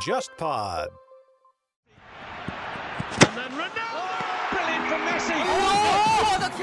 [0.00, 0.88] JustPod。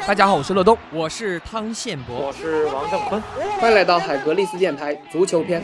[0.05, 3.19] 大家好，我是乐东，我是汤宪博，我是王正坤，
[3.59, 5.63] 欢迎来到海格力斯电台足球篇。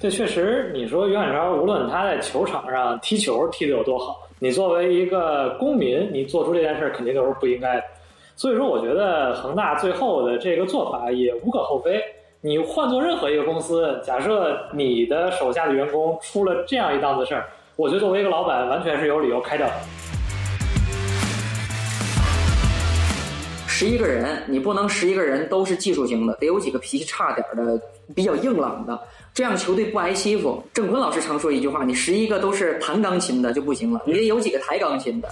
[0.00, 7.82] 这确实，你说于汉超，无论他在球场上踢球踢得有多好，你作为一个公民，你做出这件事肯定都是不应该的。
[8.34, 12.02] 所以说，我觉得恒大最后的这个做法也无可厚非。
[12.40, 17.44] 你换做任何一个公司，假设你的手下的员工出了这样一档子事儿，
[17.76, 19.74] 我觉得作为一个老板，完全是有理由开掉的
[23.80, 27.80] 十一个人，你不能十一个人都是技术型的，得有几个脾气差点的、
[28.14, 29.00] 比较硬朗的，
[29.32, 30.62] 这样球队不挨欺负。
[30.74, 35.30] 郑坤老师常说一句话：你十一个都是弹钢琴的就不行了，你得有几个抬钢琴的。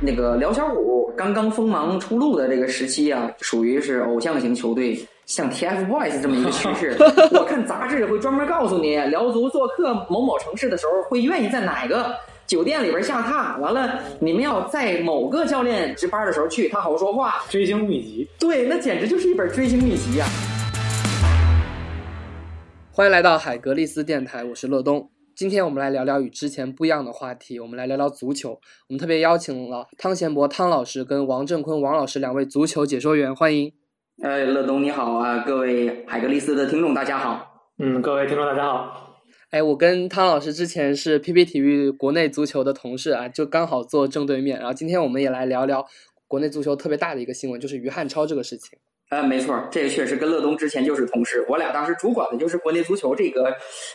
[0.00, 6.96] 那个辽小虎刚刚锋芒初露的这个时期啊，属于是偶像型球队，像 TFBOYS 这么一个趋势。
[7.30, 12.16] 我看杂志会专门告诉你，辽足做客某某城市的时候，会愿意在哪个
[12.50, 13.60] 酒店里边下榻。
[13.60, 17.44] 完了，你们要在某个教练值班的时候去，他好说话。
[17.48, 20.26] 追星秘籍，对，那简直就是一本追星秘籍呀、
[22.90, 25.08] 欢迎来到海格力斯电台，我是乐东。
[25.36, 28.50] 今天我们来聊聊与之前不一样的话题，我们来聊聊足球。
[28.88, 33.72] 我们特别邀请了汤贤博汤老师跟王振坤王老师两位足球解说员，欢迎。
[34.24, 37.46] 哎，乐东你好啊，各位海格力斯的听众大家好。
[37.78, 39.06] 嗯，各位听众大家好。
[39.50, 44.56] 哎，我跟汤老师之前是 PP 体育国内足球的同事啊，就刚好坐正对面。
[44.56, 45.84] 然后今天我们也来聊聊
[46.28, 48.78] 国内足球特别大的一个新闻，就是于汉超这个事情。
[49.10, 53.52] 呃，没错，这个确实跟乐东之前就是同事，我俩当时主管的就是国内足球这个，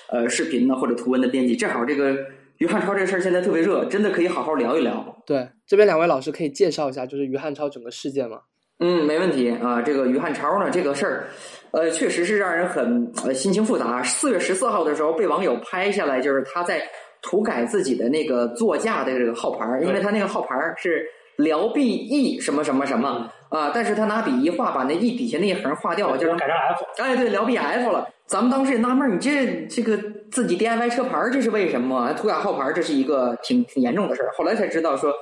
[0.10, 1.56] 呃，视频呢或者图文的编辑。
[1.56, 2.14] 正好这个
[2.58, 5.24] 于汉超这事儿现在特别热，真的可以好好聊一聊。
[5.26, 8.42] 对，这边两位老师可以介绍一下，就是于汉超整个事件吗？
[8.80, 9.82] 嗯，没问题啊。
[9.82, 11.28] 这个于汉超呢，这个事儿，
[11.72, 14.04] 呃，确实是让人很呃心情复杂。
[14.04, 16.82] 四月十四号的时候，被网友拍下来，就是他在
[17.22, 21.06] 涂改自己的那个座驾的这个号牌，因为他那个号牌是
[21.38, 26.86] 辽 B E 什么什么什么啊，但是他拿笔一画，把那 E 底下那一横画掉了，就是改成 F。
[27.02, 28.08] 哎，对，辽 B F 了。
[28.28, 29.98] 咱们当时也纳闷儿，你这这个
[30.32, 32.12] 自己 DIY 车牌儿，这是为什么？
[32.14, 34.32] 涂改号牌儿，这是一个挺挺严重的事儿。
[34.36, 35.14] 后来才知道说，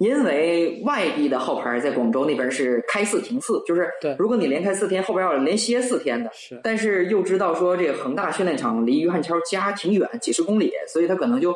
[0.00, 3.86] 因为外地的号牌在广州那边是开四停四，就是
[4.18, 6.30] 如果你连开四天，后边要连歇四天的。
[6.32, 11.54] 是，但是又知道说这个恒大训练场离于汉超家挺远，几十公里，所以他可能就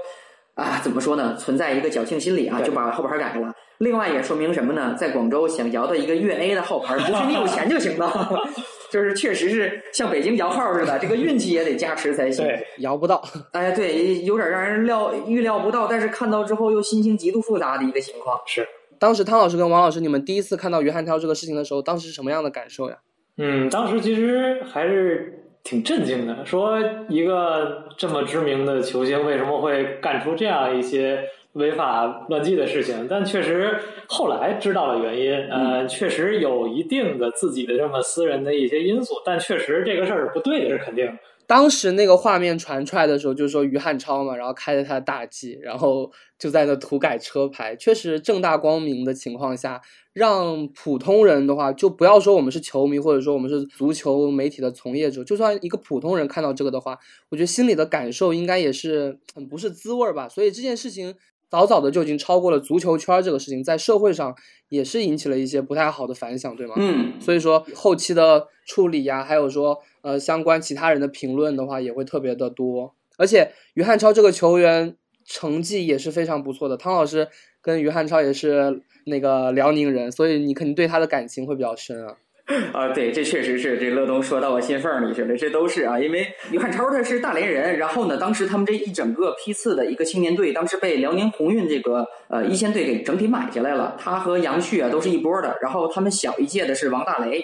[0.53, 3.51] 啊怎么说呢，存在一个侥幸心理啊，就把号牌改了。
[3.79, 4.95] 另外也说明什么呢？
[4.99, 8.07] 在广州想摇到一个粤 A 的号牌，不是你有钱就行的，
[8.95, 12.47] 就是确实是像北京摇号似的，这个运气也得加持才行。
[12.47, 13.21] 对，摇不到。
[13.51, 18.41] 哎，对，有点让人料预料不到，但是看到之后又心情极度复杂的一个情况。
[18.47, 18.65] 是。
[19.01, 22.97] 当时汤老师跟王老师，你们第一次看到于汉超这个事情的时候，当时是什么样的感受呀？
[23.37, 26.79] 嗯，当时其实还是挺震惊的，说
[27.09, 31.25] 一个这么知名的球星为什么会干出这样一些
[31.55, 33.09] 违法乱纪的事情？
[33.09, 33.79] 但确实
[34.09, 41.11] 后来知道了原因，呃，确实有一定的自己的这么私人的一些因素，但确实这个事儿是不对的，是肯定。
[41.47, 49.83] 当时那个画面传出来的时候，就是说于汉超嘛，然后开着他的大 G，然后就在那涂改车牌，确实正大光明的情况下，
[50.15, 56.99] 让普通人的话，就不要说我们是球迷，或者说我们是足球媒体的从业者，就算一个普通人看到这个的话，
[57.29, 60.27] 我觉得心里的感受应该也是很不是滋味儿吧。
[60.27, 61.15] 所以这件事情
[61.55, 64.35] 早早的就已经超过了足球圈儿这个事情，在社会上
[64.69, 66.75] 也是引起了一些不太好的反响，对吗？
[66.77, 72.93] 嗯，所以说后期的处理呀，还有说呃相关其他人的评论的话，也会特别的多。
[73.17, 77.29] 而且于汉超这个球员成绩也是非常不错的，汤老师
[77.63, 82.17] 跟于汉超也是那个辽宁人，所以你肯定对他的感情会比较深啊。
[82.75, 97.43] 啊，对，这确实是这乐东说到我心缝儿里去了，这都是啊，因为于汉超他是大连人，然后呢，当时他们这一整个批次的一个青年队，当时被辽宁宏运这个呃一线队给整体买下来了，他和杨旭啊都是一波的，然后他们小一届的是王大雷，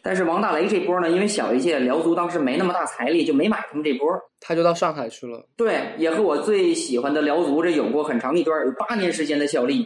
[0.00, 4.08] 但是王大雷这波呢，因为小一届辽足当时没那么大财力，就没买他们这波。
[4.40, 5.44] 他就到上海去了。
[5.56, 9.84] 对，也和我最喜欢的辽足这有过很长一段有八年时间的效力，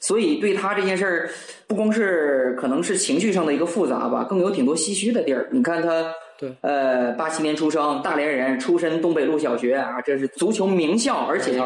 [0.00, 1.30] 所以对他这件事儿，
[1.66, 5.48] 不光是可能是情绪上的一个复杂吧，更有挺多唏嘘的地儿。
[5.50, 11.60] 你看他，对，呃，八七年出生，大连人，出身东北路小学啊，这是足球名校，而且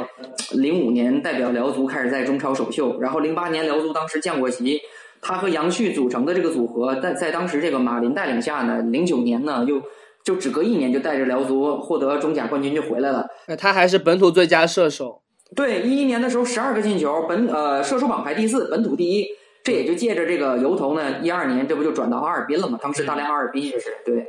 [0.52, 4.80] 零五年代表辽足开始在中超首秀，然后零八年辽足当时降过级。
[5.20, 9.80] 他和杨旭组成的这个组合，在在当时这个马林带领下呢，零九年呢又
[10.24, 13.26] 就只隔一年就带着辽足获得中甲冠军就回来了。
[13.46, 15.21] 呃他还是本土最佳射手。
[15.54, 19.26] 对，一一年的时候十二个进球，本呃射手榜排第四，本土第一。
[19.64, 22.76] 这也就借着这个由头呢，一二年这不就转到哈尔滨了吗？
[22.82, 24.26] 当时大连哈尔滨就是对。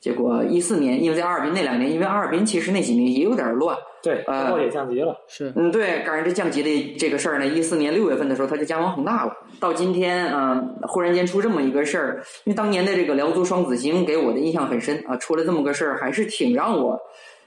[0.00, 5.14] 结果一四年，因为在哈尔滨那两年，因为哈尔滨其实那几年也有点乱，对，呃也降级了。
[5.28, 9.36] 是，嗯，对，赶上这降级的这个事儿呢，一四年六月份的时候他就加盟恒大了。
[9.60, 16.98] 到今天，嗯、忽然间出这么一个事儿，因为当年的这个辽足双子星给我的印象很深啊，出了这么个事儿，还是挺让我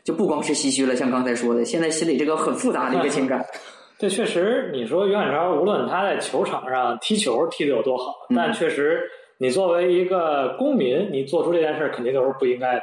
[0.03, 3.45] 就不光是唏嘘了，像刚才说的，现在心里这个很复杂的一个情感。
[3.97, 9.01] 这确实，你说于海超，无论他在球场上踢球踢得有多好，嗯但确实
[9.37, 12.81] 你作为一个公民，你做出这件事儿肯定都是不应该的。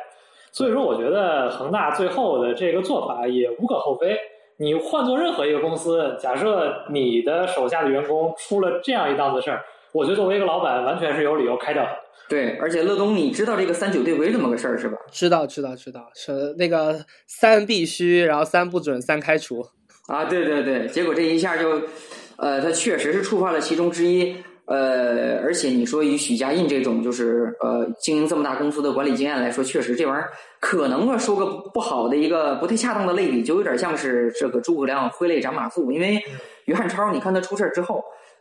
[0.51, 4.17] 所以说，我觉得恒大最后的这个做法也无可厚非。
[4.57, 9.63] 你换做任何一个公司，假设你的手下的员工出了这样一档子事儿，
[9.93, 11.91] 我觉得作为一个老板，完全是有理由开掉他。
[12.31, 14.97] 对，而且乐东，你知道这个三九队规这么个事儿是吧？
[15.11, 19.67] 知道知道知道，是那个三必须，然后三不准，三开除。
[20.07, 21.83] 啊，对对对，结果这一下就，
[22.37, 24.37] 呃，他确实是触犯了其中之一，
[24.67, 30.31] 呃，而且你说以许家印这种就是呃经营这么大公司的管理经验来说，确实这玩意儿
[30.61, 36.23] 可能啊，说个不好的一个不太恰当的类比，就有点像是这个诸葛亮挥泪斩马谡，因为
[36.67, 38.01] 于汉超，你看他出事儿之后。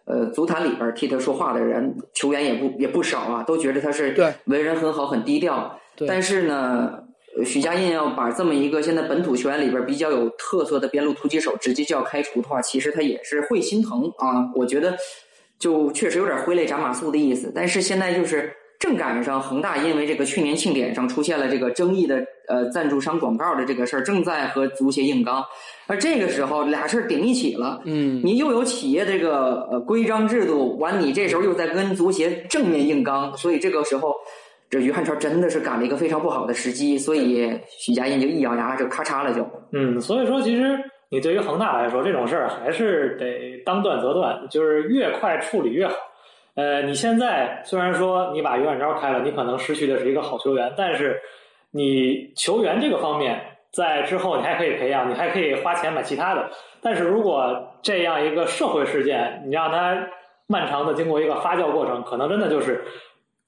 [0.09, 5.79] 呃，足坛里边替他说话的人，球员也不也不少啊，都觉得他是对为人很好、很低调。
[5.95, 7.03] 对但是呢，
[7.38, 14.51] 呃许家印要把这么一个现在本土球员里边比较有特色的边路突击手直接就要开除的话，其实他也是会心疼啊。
[14.56, 14.97] 我觉得
[15.59, 17.51] 就确实有点挥泪斩马谡的意思。
[17.53, 25.44] 但是现在就是正赶上恒大因为这个去年庆典上出现了这个争议的呃赞助商广告的这个事儿，正在和足协硬刚，
[25.86, 27.81] 而这个时候俩事儿顶一起了。
[27.84, 34.16] 嗯，你又有企业这个呃规章制度，完你这时候又在跟足协正面硬刚，所以这个时候，
[34.70, 39.46] 这于汉超真的是赶了一个非常不好的时机，所以许家印就一咬牙就咔嚓了就。
[39.74, 40.80] 嗯，所以说其实
[41.10, 45.94] 你对于恒大来说，这种事儿还是得当断则断，就是越快处理越好。
[46.59, 51.17] 呃，你现在虽然说你把于汉超开了，你可能失去的是一个好球员，但是
[51.71, 53.39] 你球员这个方面，
[53.71, 56.50] 在之后你还可以培养，你还可以花钱买其他的。
[56.81, 60.07] 但是如果这样一个社会事件，你让他
[60.47, 62.83] 漫长的经过一个发酵过程，可能真的就是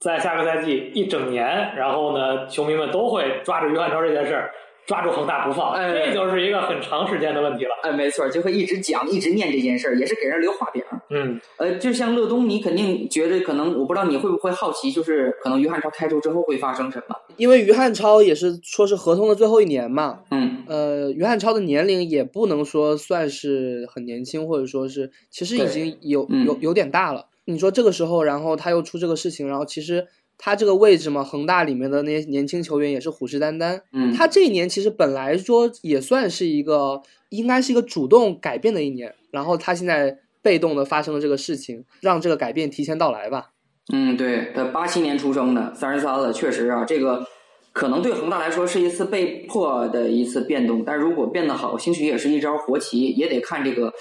[0.00, 4.50] 在下个赛季一整年，然后呢，球迷们都会抓住于汉超这件事儿，
[4.86, 7.72] 抓住恒大不放，哎这就是一个很长时间的问题了。
[7.82, 10.82] 哎，没错，就会一直讲，一直念这件事儿，也是给人留画饼。
[11.12, 17.16] 嗯，呃，就像乐东，你肯定觉得可能，我不知道你会不会好奇，就是可能于汉超开出之后会发生什么？
[17.36, 27.26] 因为于汉超也是说是合同的最后一年嘛，嗯，呃，于汉超的年龄也不能说算是很年轻，或者说是其实已经有嗯有有点大了。
[27.44, 30.06] 你说这个时候，然后他又出这个事情，然后其实
[30.38, 33.80] 他这个位置嘛，恒大里面的那些年轻球员也是虎视眈眈。
[33.92, 43.50] 嗯他这一年其实本来说也算是一个，应该是一个主动改变的一年，然后他现在被动的发生了这个事情，让这个改变提前到来吧。
[43.92, 47.26] 嗯，对，他八七年出生的，三十三了，确实啊，这个
[47.72, 53.92] 可能对恒大来说是一次被迫的一次变动，但如果变得好，兴许也是一招活棋，也得看这个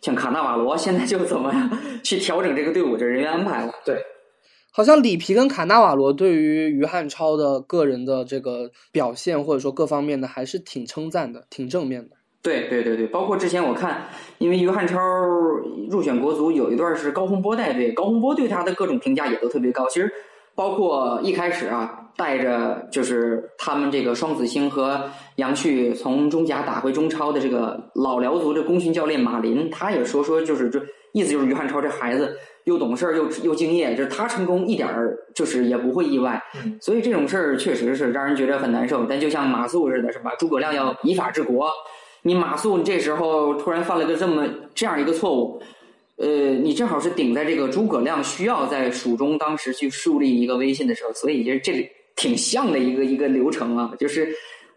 [0.00, 1.70] 像卡纳瓦罗现在就怎么
[2.02, 3.72] 去调整这个队伍的人员安排了。
[3.84, 3.96] 对，
[4.70, 12.16] 好像里皮跟卡纳瓦罗对于于汉超的个人的这个表现，或者说各方面的，还是挺称赞的，挺正面的。
[12.42, 14.02] 对对对对，包括之前我看，
[14.38, 14.98] 因为于汉超
[15.88, 19.86] 入选国足有一段是高洪波带队，高洪波对他的各种评价也都特别高。
[19.88, 20.12] 其实
[20.54, 25.00] 包括一开始啊，带着就是他们这个双子星和
[25.36, 36.42] 杨旭从中甲打回中超的这个老辽足的功勋教练马林，他也说说就是这意思就是于汉超这孩子又懂事儿又又敬业，就是他成功一点儿就是也不会意外。
[36.64, 39.04] 嗯所以这种事儿确实是让人觉得很难受。
[39.04, 40.32] 但就像马谡似的，是吧？
[40.38, 41.70] 诸葛亮要以法治国，
[42.22, 45.60] 你马谡你这时候突然犯了个这么这样一个错误，
[46.16, 54.32] 呃，你正好是顶在这个诸葛亮需要在蜀中当时去树立一个威信的时候，所以就是这里挺像的一个一个流程啊，就是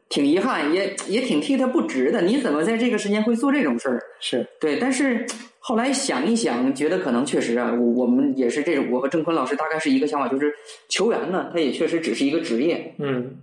[0.09, 2.21] 挺遗憾，也也挺替他不值的。
[2.21, 4.01] 你怎么在这个时间会做这种事儿？
[4.19, 5.25] 是，对，但是
[5.59, 10.53] 后来想一想，觉得可能确实啊，我我们也是这种，我和郑坤老师大概是一个想法，就是
[10.89, 13.35] 球员呢，他也确实只是一个职业，嗯，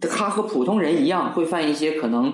[0.00, 2.32] 他和普通人一样会犯一些可能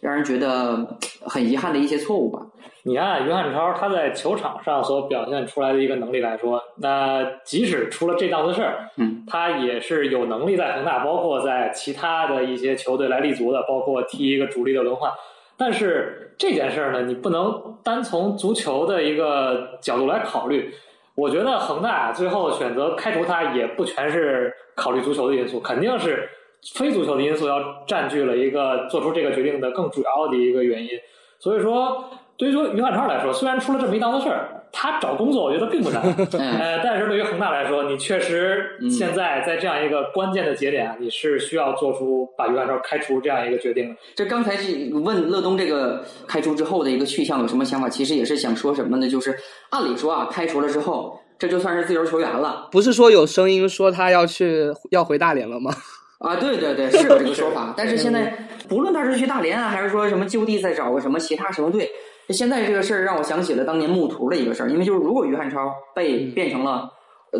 [0.00, 2.40] 让人觉得很遗憾的一些错误吧。
[2.82, 15.12] 你看于汉超他在球场上所表现出来的一个能力来说，那即使出了这档子事儿，嗯，他也是有能力在恒大，包括在其他的一些球队来立足的，包括踢一个主力的轮换。
[15.58, 20.72] 但是这件事儿呢，你不能单从足球的一个角度来考虑。
[21.14, 26.26] 我觉得恒大最后选择开除他，也不全是考虑足球的因素，肯定是
[26.74, 30.90] 非足球的因素要占据了一个做出这个决定的更主要的一个原因。
[31.38, 34.56] 所以说，对于说于汉超来说，虽然出了这么一档子事儿。
[34.72, 36.00] 他找工作，我觉得并不难，
[36.38, 43.96] 呃，但是对于恒大来说，你确实现在在这样一个关键的节点，你是需要做出把于汉超开除这样一个决定。
[44.14, 47.88] 这刚才是问乐东这个开除之后的一个去向有什么想法？
[47.88, 49.08] 其实也是想说什么呢？
[49.08, 49.36] 就是
[49.70, 52.68] 按理说啊，开除了之后，这就算是自由球员了。
[52.70, 55.72] 不是说有声音说他要去要回大连了吗？
[56.20, 57.72] 啊，对对对，是有这个说法。
[57.76, 58.32] 但是现在
[58.68, 61.90] 不论他是去大连啊，还是说什么就地再找个什么其他什么队。
[62.28, 66.88] 现在这个事儿让我想起了当年穆图的一个事儿，因为就是如果于汉超被变成了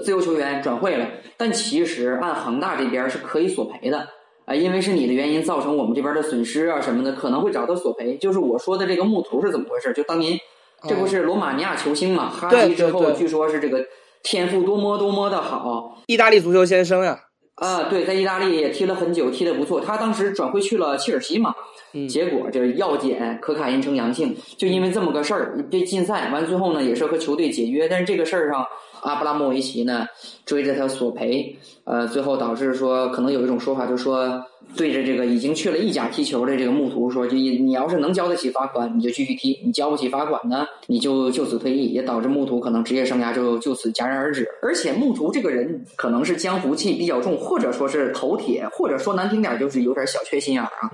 [0.02, 1.06] 自由球员转会了，
[1.36, 4.08] 但其实按恒大这边是可以索赔的
[4.46, 8.16] 啊，因为是你的原因造成我们这边的损失啊什么的，可能会找他索赔。
[8.16, 9.92] 就是我说的这个穆图是怎么回事？
[9.92, 10.36] 就当年
[10.88, 13.84] 这不是罗马尼亚球星嘛，哈基之后据说是这个
[14.22, 17.12] 天赋多么多么的好，意大利足球先生呀。
[17.12, 17.29] 啊，
[17.88, 19.80] 对，在意大利也踢了很久，踢得不错。
[19.80, 21.54] 他当时转会去了切尔西嘛，
[22.08, 26.30] 结果这药检可卡因呈阳性，就因为这么个事儿被禁赛。
[26.30, 28.66] 完最后呢，也是和球队解约，但是这个事儿上。
[29.02, 30.06] 阿布拉莫维奇呢
[30.44, 34.44] 追着他索赔，呃，最后导致说可能有一种说法，就是说
[34.76, 44.46] 对着这个已经去了意甲踢球的这个穆图说，就你要是能交得起罚款，你就继续踢；你交不起罚款呢，你就就此退役，也导致穆图可能职业生涯就就此戛然而止。
[44.62, 50.90] 而且穆图这个人可能是江湖气比较重，或者说是头铁，或者说难听点就是有点小缺心眼儿啊。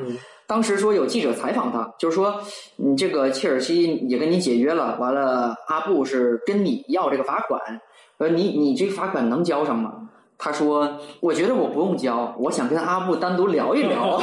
[0.49, 2.41] 当时说有记者采访他，就是说
[2.77, 7.61] 你这个切尔西也跟你解约了，完了阿布是跟你要这个罚款。
[8.19, 10.09] 呃，你你这罚款能交上吗？
[10.39, 14.21] 他说：“我觉得我不用交，我想跟阿布单独聊一聊。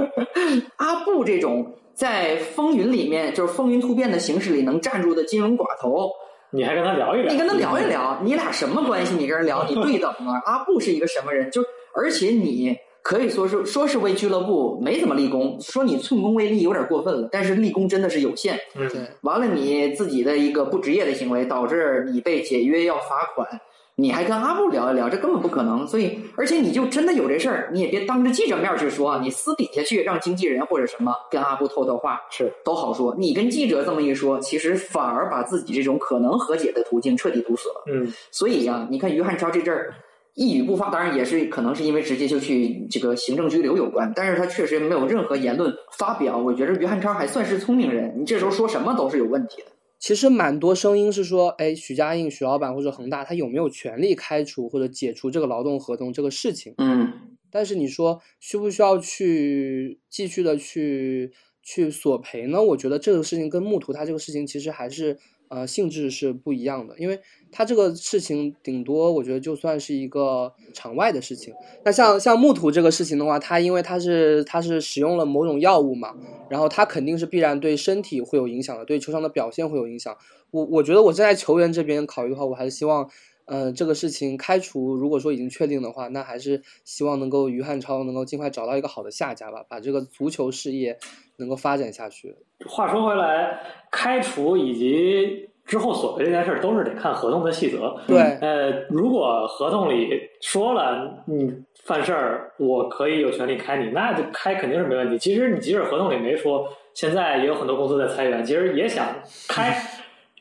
[0.76, 6.10] 阿布这种在风云里面，就是风云突变的形式里能站住的金融寡头，
[6.50, 7.32] 你还跟他聊一聊？
[7.32, 9.14] 你跟他聊一聊， 你俩什么关系？
[9.14, 10.40] 你跟人聊，你对等吗？
[10.44, 11.50] 阿布是一个什么人？
[11.50, 11.62] 就
[11.94, 12.76] 而且你。”
[13.08, 18.60] 可以说是说是为俱乐部没怎么立功，说你寸功未立有点过分了，但是立功真的是有限。
[18.74, 18.88] 对，
[19.22, 23.48] 完了你自己的一个不职业的行为，导致你被解约要罚款，
[23.94, 25.86] 你还跟阿布聊一聊，这根本不可能。
[25.86, 33.16] 所以，而且你就真的有这事儿，你也别当着记者面去说，你私底下去让经纪人或者什么跟阿布透透话，是都好说。
[33.18, 37.84] 你跟记者这么一说，其实反而把自己这种可能和解的途径彻底堵死了。
[37.90, 39.94] 嗯，所以呀，你看于汉超这阵儿。
[40.38, 46.38] 一语不发，当然也是可能是因为直接就去这个行政拘留有关，但是他确实没有任何言论发表。
[46.38, 49.72] 我觉得于汉超还算是聪明人，你这时候说什么都是有问题的。
[49.98, 56.72] 其实蛮多声音是说，哎，许家印、许老板或者恒大，他有没有权利开除或者解除这个劳动合同这个事情？
[56.78, 57.12] 嗯，
[57.50, 61.32] 但是你说需不需要去继续的去
[61.64, 62.62] 去索赔呢？
[62.62, 65.18] 我觉得这个事情跟木图他这个事情其实还是。
[65.50, 71.54] 呃，性质是不一样的，因为他这个事情顶多我觉得就算是一个场外的事情。
[71.84, 76.14] 那像像木土这个事情的话，他因为他是他是使用了某种药物嘛，
[76.48, 80.16] 然后他肯定是必然对身体会有影响的，对球场的表现会有影响。
[80.50, 83.08] 我我觉得我站在球员这边考虑的话，我还是希望，
[83.44, 90.98] 呃，这个事情开除如果说已经确定的话，那还是希望能够于汉超能够尽快找到一个好的下家吧，把这个足球事业
[91.36, 92.34] 能够发展下去。
[92.66, 97.94] 话说回来，开除以及之后索赔这件事儿，都是得看合同的细则。
[98.06, 105.18] 对，呃，如果合同里说了你犯事儿，我可以有权利开你，那就开肯定是没问题。
[105.18, 109.06] 其实你即使合同里没说，现在也有很多公司在裁员，其实也想
[109.46, 109.76] 开，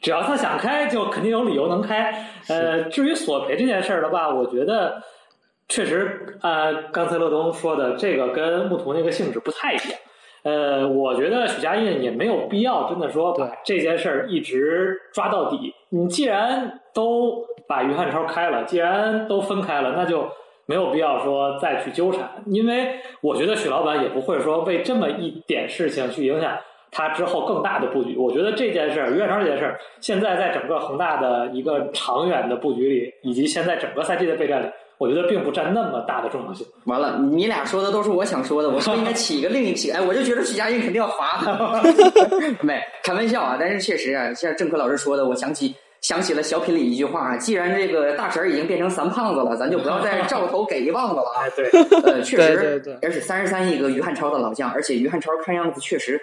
[0.01, 2.25] 只要他想开，就肯定有理由能开。
[2.47, 5.03] 呃，至于索赔这件事儿的话，我觉得
[5.67, 9.99] 确实呃刚才乐东说的，这个跟木图那个性质不太一样。
[10.43, 15.73] 呃，我觉得许家印也没有必要真的说把这件事儿一直抓到底。
[15.89, 20.27] 你既然都把于汉超开了，既然都分开了，那就
[20.65, 22.29] 没有必要说再去纠缠。
[22.45, 26.57] 因为我觉得许老板也不会说为这么一点事情去影响
[26.91, 28.15] 他之后更大的布局。
[28.15, 34.67] 我觉得这件事儿，于汉超这件事儿，现在在整个恒大的一个长远的布局里，以及现在整个赛季的备战里。
[34.97, 36.65] 我觉得并不占那么大的重要性。
[36.85, 39.91] 完了，你俩说的都是我想说的，我是不是应该起一个另一起？
[39.91, 41.81] 哎，我就觉得许家印肯定要罚他。
[42.61, 45.75] 没开玩笑啊，但是确实啊，像郑科老师说的，我想起。
[46.01, 51.69] 想起了小品里一句话：“既然这个大婶已经变成三胖子了，咱就不要再照头给一棒子了。”哎，对，
[52.03, 56.21] 呃，确实，而且三十三亿个于汉超的老将，而且于汉超看样子确实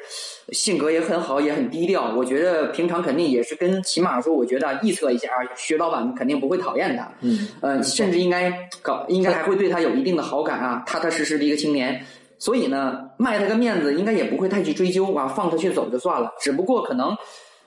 [0.50, 2.14] 性格也很好，也很低调。
[2.16, 12.00] 我觉得平常肯定也是跟起码说，我觉得臆测一下，薛老板肯定不会讨厌他，嗯，呃，甚至应该搞，应该还会对他有一定的好感啊，踏踏实实的一个青年。
[12.38, 16.32] 所以呢，卖他个面子，应该也不会太去追究啊，放他去走就算了。
[16.40, 17.16] 只不过可能。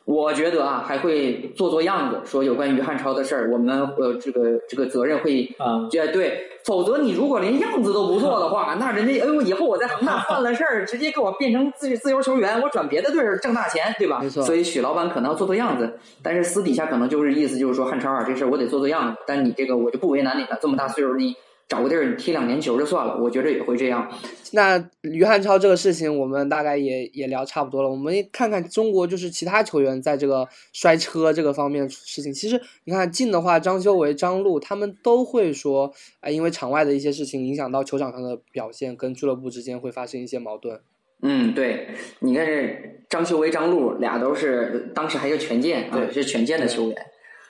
[0.07, 14.19] 我觉得啊，还会做做样子，说有关于汉超的事儿，我们呃这个这个责任会啊，哎对，否则你如果连样子都不做的话， 那人家哎呦以后我在恒大犯了事儿，直接给我变成自自由球员，我转别的队儿挣大钱，对吧？
[14.23, 21.35] 没错所以许老板可能要做做样子，但是私底下可能就是意思就是说汉超啊这事儿我得做做样子，但你这个我就不为难你了，这么大岁数你
[21.67, 24.09] 找个地儿踢两年球就算了，我觉得也会这样。
[24.53, 27.89] 那于汉超这个事情，我们大概也也聊差不多了。
[27.89, 32.33] 我们看看中国就是其他球员在这个摔车这个方面的事情。
[32.33, 40.79] 其实你看近的话，张修为、张路他们都会说，哎，因为场外的一些事情影响到球场上的表现，跟俱乐部之间会发生一些矛盾。
[41.21, 46.95] 嗯，对，你看这张修为、张路俩都是当时还是权健啊，对是权健的球员。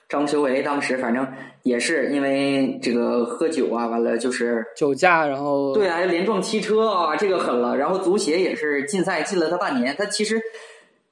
[0.08, 1.26] 张修为当时反正
[1.64, 7.76] 也是因为这个喝酒啊，完了就是酒驾，然后对啊，连撞汽车啊，这个狠了。
[7.76, 9.94] 然后足协也是禁赛禁了他半年。
[9.98, 10.40] 他其实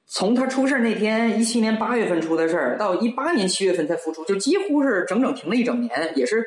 [0.07, 6.43] 从他出事那天，一七年八月份出的事儿，到一八年七月份才复出，就几乎是整整停了一整年，也是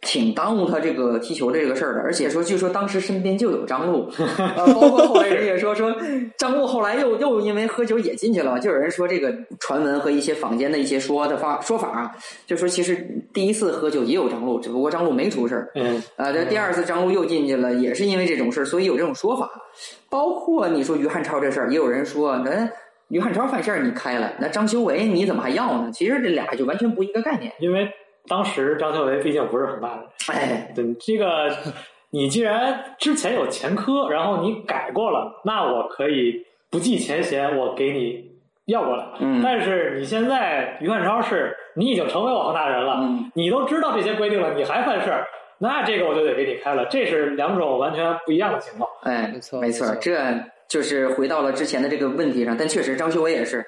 [0.00, 2.00] 挺耽误他这个踢球的这个事儿的。
[2.00, 5.94] 而且说，据说当时身边就有张路， 呃，包括后来人也说说
[6.36, 12.10] 张路后来又又因为喝酒也进去了，就有人说这个传闻和一些坊间的一些说的发说法啊，
[12.46, 12.96] 就说其实
[13.34, 15.70] 第一次喝酒也有张路，只不过张路没出事儿。
[15.74, 19.50] 嗯，啊，这第二次张路又进去了，也是因为这种事儿，所以有这种说法。
[20.08, 22.70] 包括你说于汉超这事儿，也有人说，那
[23.08, 25.90] 于汉超犯事儿你开了，那张修为你怎么还要呢？
[25.92, 27.52] 其实这俩就完全不一个概念。
[27.58, 27.88] 因为
[28.28, 31.50] 当时张修为毕竟不是恒大的人，哎，对这个，
[32.10, 38.30] 你既然之前有前科，然后你改过了，那我可以不计前嫌，我给你
[38.66, 39.06] 要过来。
[39.20, 45.26] 嗯但是你现在于汉超是，你已经成为我恒大人了，嗯你都知道这些规定了，你还犯事儿，
[45.58, 48.88] 那这个我就得给你开了，这是两种完全不一样的情况。
[49.02, 50.14] 哎，没错没，错这
[50.68, 52.56] 就是回到了之前的这个问题上。
[52.56, 53.64] 但确实，张学伟也是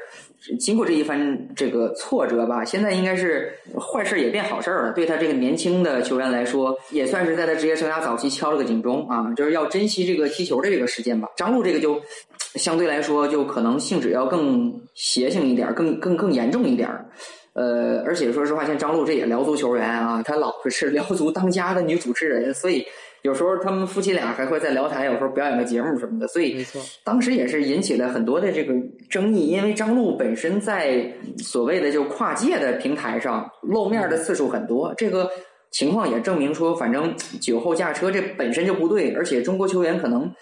[0.59, 4.93] 经过这一番这个挫折吧，现在应该是坏事也变好事了。
[4.93, 11.29] 对他这个年轻的球员来说，也算是在他职业生涯早期敲了个警钟啊，就是要珍惜这个踢球的这个时间吧。
[11.37, 12.01] 张路这个就
[12.55, 16.89] 相对来说，就可能性质要更邪性一点，更更更严重一点。
[17.53, 22.87] 呃，而且说实话，像张璐这也辽足球员啊，他老婆是辽足当家的女主持人，所以
[23.23, 26.65] 有时候他们夫妻俩还会在聊台有时候表演个节目什么的，所以
[27.05, 28.75] 当时也是引起了很多的这个
[29.09, 35.31] 争议，因为张璐本身在所谓的就跨界的平台上露面的次数很多，这个
[35.71, 40.33] 情况也证明说，反正酒后驾车这本身就不对，而且中国球员可能。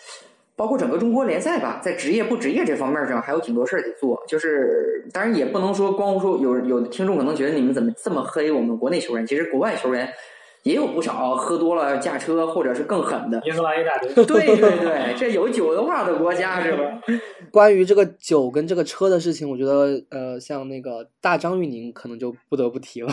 [0.56, 4.20] 包括整个中国联赛吧，在职业不职业这方面上，还有挺多事儿得做。
[4.26, 10.12] 就是当然也不能说光说有有的听众可能觉得你们怎么这么黑我们国内球员，其实国外球员
[10.64, 13.40] 也有不少喝多了驾车或者是更狠的。
[13.44, 17.00] 英格兰一大堆，对对对，这有酒的话的国家是吧？
[17.50, 23.08] 关于这个酒跟这个车的事情，我觉得呃，像那个大张玉宁可能就不得不提了。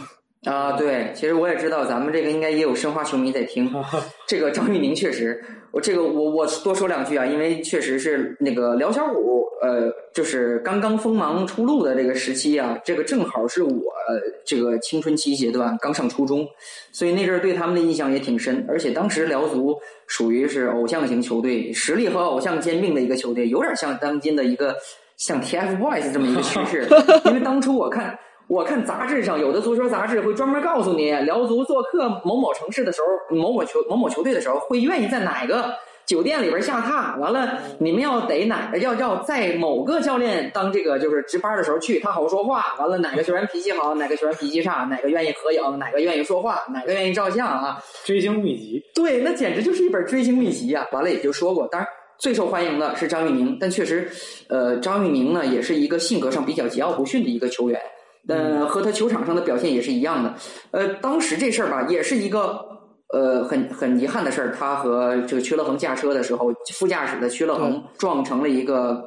[0.46, 3.72] 啊，对，其实我也知道咱们这个应该也有申花球迷在听。
[4.28, 13.70] 这个张玉宁确实，我这个我我多说两句啊，因为确实是那个辽小虎，呃，就是刚刚锋芒初露的这个时期啊，这个正好是我、
[14.08, 16.48] 呃这个青春期阶段，刚上初中，
[16.92, 18.64] 所以那阵儿对他们的印象也挺深。
[18.70, 24.76] 而且当时辽足属于是偶像型球队，实力和偶像兼并的一个球队，有点像当今的一个
[25.18, 26.88] 像 TFBOYS 这么一个趋势。
[27.26, 28.16] 因为当初我看。
[28.48, 35.74] 我看杂志上有的足球杂志会专门告诉你，辽足做客某某城市的时候，某某球某某球队的时候，会愿意在哪个
[36.06, 37.20] 酒店里边下榻。
[37.20, 42.76] 完了，你们要得哪要要在某个教练当这个就是值班的时候去，他好说话。
[42.78, 47.84] 完了，哪个球员脾气好，哪个球员脾气差，哪个愿意合影，哪个愿意说话，哪个愿意照相啊？
[48.06, 48.80] 追星秘籍。
[48.94, 50.88] 对，那简直就是一本追星秘籍啊！
[50.92, 54.08] 完了也就说过，当然最受欢迎的是张玉宁，但确实，
[54.50, 57.82] 呃，张玉宁呢也是一个性格上比较桀骜不驯的一个球员。
[58.28, 60.34] 呃，和他球场上的表现也是一样的。
[60.72, 62.66] 呃，当时这事儿吧，也是一个
[63.14, 64.52] 呃很很遗憾的事儿。
[64.52, 69.04] 他和这个薛乐恒驾车的时候，副驾驶的薛乐恒撞成了一个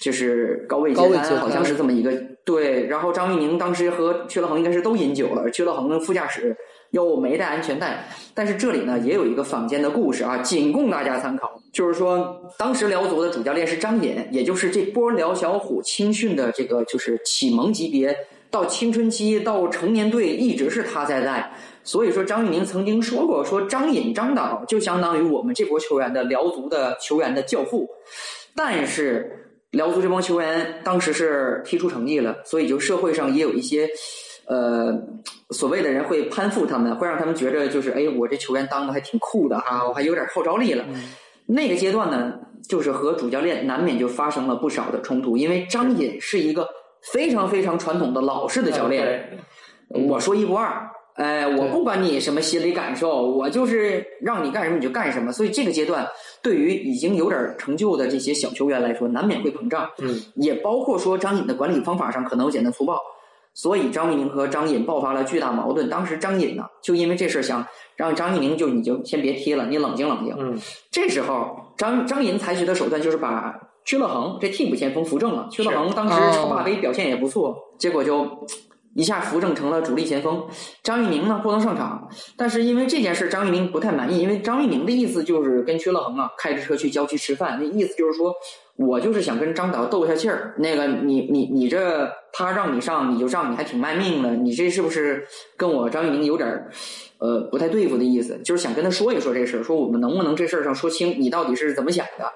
[0.00, 2.12] 就是高位截瘫，好像是这么一个
[2.44, 2.86] 对。
[2.86, 6.56] 然后张玉宁当时和薛乐恒应该是都饮酒了，薛乐恒副驾驶
[6.92, 8.08] 又没带安全带。
[8.34, 11.60] 但是这里呢，也有一个坊间的故事啊，仅供大家参考。
[11.72, 18.14] 就是说，当时辽足的主教练是张隐，也就是这波辽小虎青训的这个就是启蒙级别。
[18.52, 27.88] 到青春期到成年队一直是他在带，所以说张玉宁曾经说过，说张隐张导就相当于我们这波球员的辽足的球员的教父，
[28.54, 33.88] 但是辽足这帮球员当时是踢出成绩了，所以就社会上也有一些
[34.44, 34.94] 呃
[35.48, 40.84] 所谓的人会攀附他们，会让他们觉得就是哎，我这球员当的还挺酷的啊，我还有点号召力了。
[41.46, 42.34] 那个阶段呢，
[42.68, 46.68] 就是和主教练难免就发生了不少的冲突，因为张隐是一个。
[47.12, 49.38] 非常非常传统的老式的教练。
[49.88, 55.30] 我说一不二，哎，我不管你什么心理感受，我就是让你干什么你就干什么。
[55.30, 56.06] 所以这个阶段，
[56.40, 59.90] 对于已经有点成就的这些小球员来说，难免会膨胀。
[59.98, 62.98] 嗯，也包括说张颖的管理方法上可能有简单粗暴，
[63.52, 65.90] 所以张玉宁和张颖爆发了巨大矛盾。
[65.90, 70.34] 当时张颖呢，就因为这事儿想让张玉宁就你就先别踢了，你冷静冷静。
[70.38, 70.58] 嗯，
[70.90, 75.48] 这时候张张颖采取的手段就是把屈乐恒这替补前锋扶正了。
[75.50, 78.46] 屈乐恒当时超霸杯表现也不错，结果就。
[78.94, 80.44] 一下扶正成了主力前锋，
[80.82, 88.34] 张玉宁呢不能上场，但是因为这件事，张玉宁不太满意，因为张玉宁的意思就是跟薛乐恒啊开着车去郊区吃饭，那意思就是说
[88.76, 90.54] 我就是想跟张导斗一下气儿。
[90.58, 96.68] 那个你你你这他让你上你就上，你还挺卖命的，你这是不是跟我张玉宁有点
[97.16, 98.38] 呃不太对付的意思？
[98.44, 102.30] 就是想跟他说一说这事儿，说我们能不能这事儿上说清，你到底是怎么想的？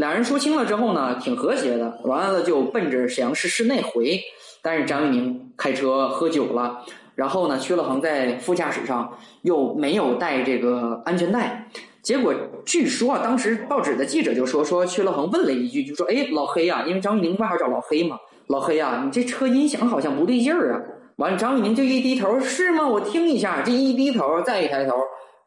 [0.00, 4.18] 俩人说清了之后呢，挺和谐的，完了就奔着沈阳市市内回。
[4.62, 6.82] 但是张玉宁开车喝酒了，
[7.14, 11.68] 然后呢，薛乐恒在副驾驶上又没有带这个安全带，
[12.00, 12.34] 结果
[12.64, 20.80] 据说啊，当时报纸的记者就说说薛乐恒问了一句，就说：“哎，老黑呀，因为张玉宁外号叫老黑嘛，老黑呀，你这车音响好像不对劲儿啊。”
[21.16, 22.88] 完了，张玉宁就一低头：“是吗？
[22.88, 24.94] 我听一下。”这一低头，再一抬头。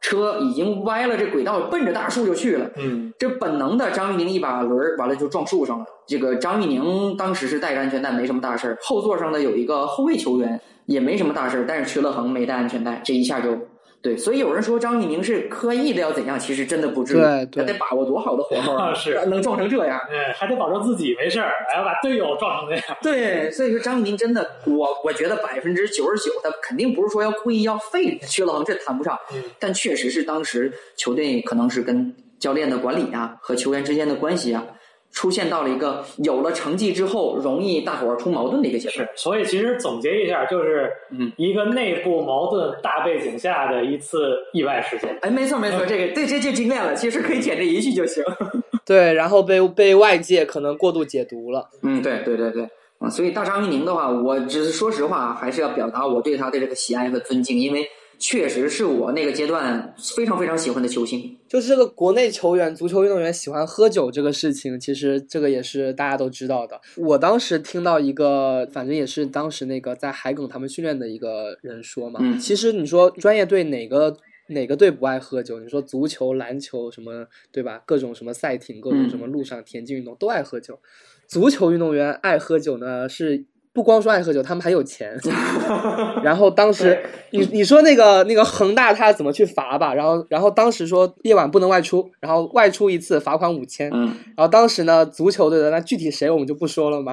[0.04, 2.70] 车已经歪了，这轨道奔着大树就去了。
[2.76, 5.86] 嗯，这本能的张玉宁一把轮完了就撞树上了。
[6.06, 13.58] 这个张玉宁当时是带着安全带，没什么大事后座上的有一个后卫球员也没什么大事但是曲乐恒没带安全带，这一下就。
[14.04, 17.20] 对，所以有人说张玉宁是刻意的要怎样，其实真的不至于。
[17.46, 19.98] 对，他得把握多好的活口 啊，是能撞成这样。
[20.10, 22.84] 哎，还得保证自己没事儿，还要把队友撞成那样。
[23.00, 29.18] 对，所以说张玉宁真的，我我觉得百分之九十九，他肯定不是说要故意要废薛乐恒，这谈不上。
[29.32, 34.66] 嗯，但确实是当时球队可能是跟教练的管理啊和球员之间的关系啊。
[35.14, 45.16] 出现到了一个有了成绩之后容易大伙儿出矛盾的一个阶段，是，所以其实总结一下，就是嗯，一个内部矛盾大背景下的一次意外事件。
[45.22, 48.22] 哎，没错没错，这个对这就经验了，其实可以简这一句就行。
[48.84, 51.70] 对，然后被被外界可能过度解读了。
[51.82, 57.88] 嗯，对对对对，啊，所以大张一宁的话，我只是说实话，还是要表达我对他的这个喜爱和尊敬，因为。
[58.18, 61.36] 确实是我那个阶段非常非常喜欢的球星。
[61.48, 66.80] 就是这个国内球员、足球运动员喜欢喝酒这个事情，其实这个也是大家都知道的。
[66.96, 74.16] 我当时听到一个，反正也是当时那个在海埂他们训练的一个人说嘛，其实你说专业队哪个
[74.48, 75.60] 哪个队不爱喝酒？
[75.60, 77.82] 你说足球、篮球什么，对吧？
[77.86, 80.78] 各种什么赛艇，各种什么路上田径运动都爱喝酒。
[81.26, 83.44] 足球运动员爱喝酒呢是。
[83.74, 85.18] 不光说爱喝酒，他们还有钱。
[86.22, 89.92] 然后当时，你你说那个那个恒大他怎么去罚吧？
[89.92, 93.90] 然后然后当时说夜晚不能外出，然后外出一次罚款五千。
[93.92, 94.14] 嗯。
[94.36, 97.12] 然后当时呢，足球队的那具体谁我们就不说了嘛。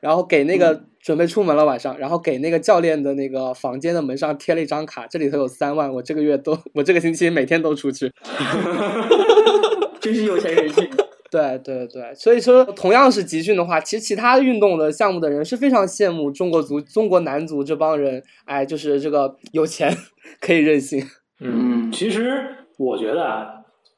[0.00, 8.10] 然后给那个准备出门了晚上，然后给那个教练的那个房间的门上贴了一张卡，这里头有三万，我这个月都我这个星期每天都出去。
[10.00, 10.88] 真是有钱任性。
[11.30, 19.96] 对对对，所以说同样是集训的话，其实其他运动的项目的人是非常羡慕中国足、中国男足这帮人，哎，就是这个有钱
[20.40, 21.02] 可以任性。
[21.40, 22.44] 嗯，其实
[22.76, 23.46] 我觉得啊，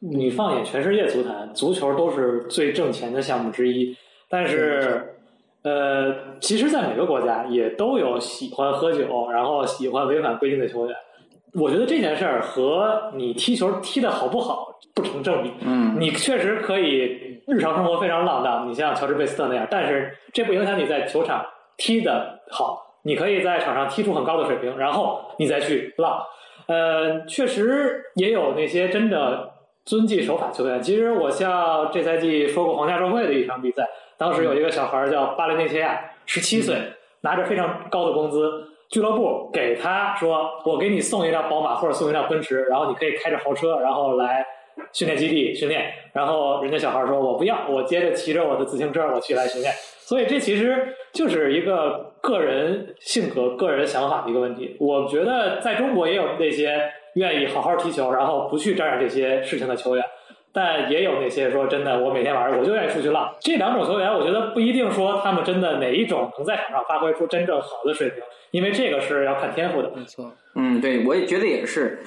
[0.00, 3.96] 你放眼全世界足坛，足球都是最挣钱的项目之一。
[4.28, 5.14] 但是，
[5.62, 10.96] 呃，其实，在每个国家也都有喜欢喝酒，然后喜欢违反规定的球员。
[11.54, 15.52] 我觉得这件事儿和你踢球踢的好不好不成正比。
[15.60, 21.44] 嗯，你确实可以日常生活非常浪荡，你像乔治贝斯特那样，但是这不影响你在球场
[21.76, 22.88] 踢的好。
[23.04, 26.22] 你可以在场上踢出很高的水平，然后你再去浪。
[26.68, 29.50] 呃，确实也有那些真的
[29.84, 30.80] 遵纪守法球员。
[30.80, 33.84] 其实我像这赛季说过皇家社会的一场比赛，
[34.16, 36.76] 当时有一个小孩叫巴雷内切亚，十七岁，
[37.22, 38.68] 拿着非常高的工资。
[38.92, 44.46] 俱乐部给他说：“我给你送一辆宝马或者送一辆奔驰，然后你可以开着豪车，然后来
[44.92, 49.72] 训练基地训练。”然后人家小孩说：“我不要，我接着骑着我的自行车，我去来训练。”
[50.04, 54.76] 所以这其实就是一个个人性格、个人想法的一个问题。
[54.78, 56.78] 我觉得在中国也有那些
[57.14, 60.04] 愿意好好踢球，然后不去沾染这些事情的球员。
[60.52, 63.34] 但也有那些说真的，我每天晚上我就愿意出去浪。
[63.40, 68.18] 这两种球员，我觉得不一定说他们真的哪一种能在场上发挥出真正好的水平，
[68.50, 69.90] 因为这个是要看天赋的。
[69.96, 72.02] 没错，嗯，对，我也觉得也是。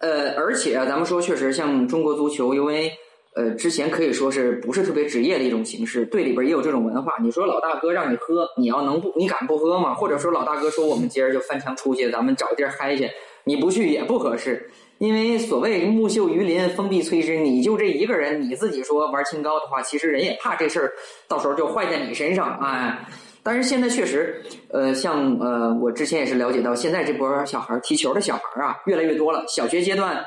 [0.00, 2.92] 呃，而且啊，咱们说确实，像中国足球，因为
[3.36, 7.14] 呃之前可以说是不是特别职业的一种形式，队里边也有这种文化。
[7.22, 9.94] 你说老大哥让你喝，你要能不，你敢不喝吗？
[9.94, 13.08] 或者说老大哥说我们今儿就翻墙出去，咱们找地儿嗨去，
[13.44, 14.68] 你不去也不合适。
[14.98, 17.36] 因为所谓木秀于林，风必摧之。
[17.38, 20.92] 你就这一个人，你自己说玩清高的话，其实人也怕这事儿
[21.28, 22.58] 到时候就坏在你身上。
[22.62, 23.06] 哎，
[23.42, 29.44] 但是现在确实，呃，像呃，我之前也是了解到，现在这波小孩踢球的小孩啊，越来越多了。
[29.48, 30.24] 小学阶段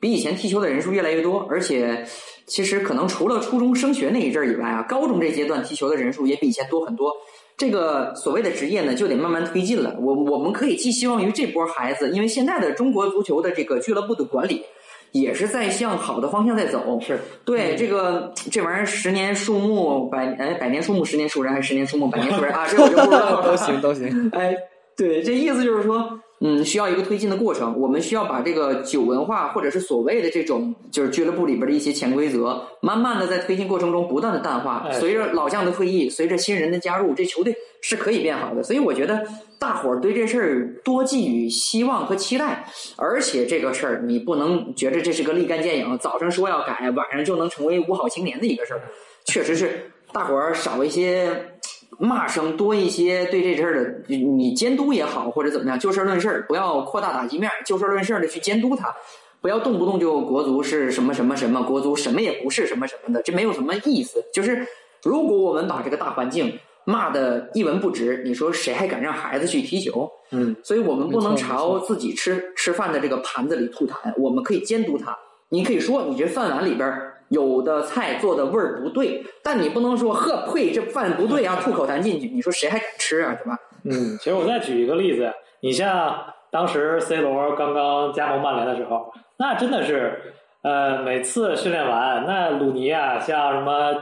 [0.00, 2.04] 比以前踢球的人数越来越多，而且
[2.46, 7.12] 其实可能除了初中升学那一阵儿以外啊，高中这阶段踢球的人数也比以前多很多。
[7.60, 9.94] 这个所谓的职业呢，就得慢慢推进了。
[10.00, 14.64] 我我们可以寄希望于这波孩子，因为现在的中国足球的这个俱乐部的管理。
[15.12, 22.64] 也是在向好的方向在走，是对这个这玩意儿十年树木百哎百年树木十年树人还是十年树木百年树人啊？
[22.70, 24.30] 这我就不知道都行都行。
[24.32, 24.56] 哎，
[24.96, 27.78] 对，这意思就是说，嗯，需要一个推进的过程。
[27.78, 34.90] 我们需要把这个酒文化或者是所谓的这种就是俱乐部里边的一些潜规则，慢慢的在推进过程中不断的淡化。
[34.92, 38.62] 随着老将的退役，随着新人的加入，这球队是可以变好的。
[38.62, 39.24] 所以我觉得。
[39.60, 42.64] 大伙儿对这事儿多寄予希望和期待，
[42.96, 48.80] 而且这个事儿你不能觉着这是个立竿见影，早上说要改，晚上就能成为五好青年的一个事儿。
[49.26, 51.58] 确实是大伙儿少一些
[51.98, 58.94] 骂声，多一些对这事儿的你监督也好，或者怎么样，就事论事，不要扩大打击面，就事论事的去监督他，
[59.40, 64.24] 不要动不动就国足是什么什么什么，国足什么也不是什么什么的，这没有什么意思。
[64.32, 64.66] 就是
[65.02, 66.58] 如果我们把这个大环境。
[66.84, 70.10] 骂的一文不值，你说谁还敢让孩子去踢球？
[70.30, 75.16] 嗯，所以我们不能朝自己吃吃饭的这个盘子里吐痰，我们可以监督他。
[75.50, 82.28] 你可以说你这饭碗里边有的菜做的味儿不对，但你不能说呵呸，这饭不对啊，吐口痰进去。
[82.28, 83.34] 你说谁还敢吃啊？
[83.42, 83.58] 是吧？
[83.84, 93.94] 嗯，其实我再举一个例子，你像当时 C 罗刚刚加盟曼联的时候，那真的是呃，每次训练完，那鲁尼啊，像什么。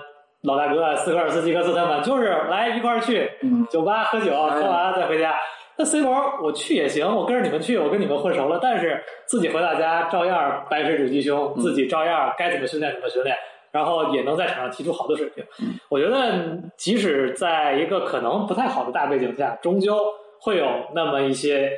[0.43, 3.29] 老大哥斯科尔斯基格斯他们就是来一块儿去
[3.69, 5.35] 酒吧喝酒，喝完了再回家。
[5.79, 6.12] 那 C 罗
[6.43, 8.59] 我去也行，我跟着你们去，我跟你们混熟了。
[8.61, 13.37] 但是自己回到家照样白水煮鸡胸，自己照样该怎么训练怎么训练，
[13.71, 15.45] 然后也能在场上踢出好的水平。
[15.88, 19.97] 我觉得即使在一个可能不太好的大背景下，终究
[20.41, 21.71] 会有那么一些。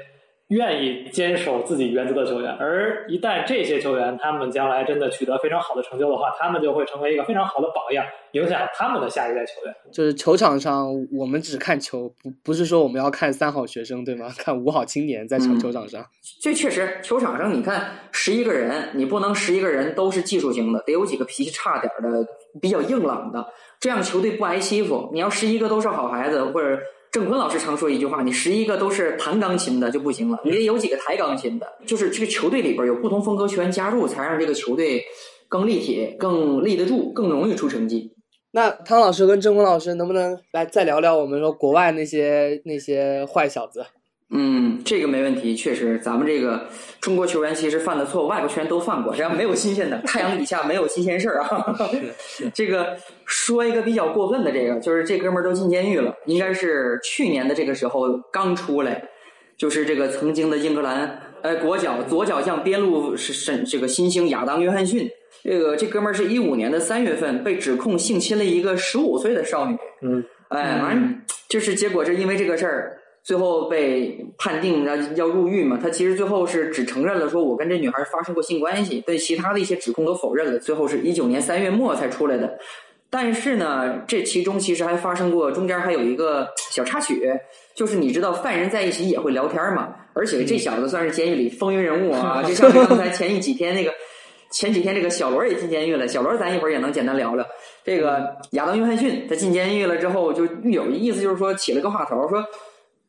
[0.51, 9.75] 愿意坚守自己原则的球员，而一旦这些球员他们将来真的取得非常好的成就的话，他们就会成为一个非常好的榜样，影响他们的下一代球员。
[9.93, 14.29] 就是球场上，我们只看球，不不是说我们要看三好学生，对吗？
[14.39, 16.05] 看五好青年在球球场上。
[16.43, 22.27] 这确实，球场上你看十一个人，你不能十一个人都是技术型的，得有几个脾气差点的、
[22.61, 23.47] 比较硬朗的，
[23.79, 25.11] 这样球队不挨欺负。
[25.13, 26.77] 你要十一个都是好孩子，或者。
[27.13, 31.67] 郑坤老师常说一句话：“你十一个都是弹钢琴的就不行了，你得有几个抬钢琴的。
[31.85, 35.03] 就是这个球队里边有不同风格球员加入，才让这个球队
[35.49, 38.13] 更立体、更立得住、更容易出成绩。”
[38.53, 43.85] 那汤老师跟郑坤老师能不能来再聊聊我们说国外那些那些坏小子？
[44.33, 45.57] 嗯，这个没问题。
[45.57, 46.69] 确实，咱们这个
[47.01, 49.99] 中国球员其实犯的错，外国球员都犯过，这样没有新鲜的。
[50.07, 51.77] 太阳底下没有新鲜事儿啊。
[52.55, 59.03] 这个说一个比较过分的，这个就是这哥们儿都进监狱了，应该是去年的这个时候刚出来，
[59.57, 65.11] 就是这个曾经的英格兰呃国脚左脚将边路是是这个新星亚当约翰逊。
[65.43, 69.77] 这个这哥们儿是一五年的三月份被指控性侵了一个十五岁的少女。
[70.03, 72.97] 嗯，哎，完就是结果是因为这个事儿。
[73.23, 75.79] 最后被判定要要入狱嘛？
[75.81, 80.59] 他其实最后是只承认了说我跟这女孩发生过性关系，对其他的一些指控都否认了。
[80.59, 82.59] 最后是一九年三月末才出来的。
[83.13, 87.21] 但是呢，这其中其实还发生过，中间还有一个小插曲，
[87.75, 89.95] 就是你知道犯人在一起也会聊天嘛？
[90.13, 92.41] 而且这小子算是监狱里风云人物啊！
[92.43, 93.93] 就像刚才前一几天那个，
[94.53, 96.07] 前几天这个小罗也进监狱了。
[96.07, 97.45] 小罗咱一会儿也能简单聊聊。
[97.85, 102.45] 这个亚当约翰逊他进监狱了之后，就有意思就是说起了个话头说。